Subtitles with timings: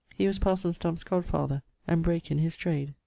[0.17, 2.95] He was parson Stump's godfather, and brake in his trade.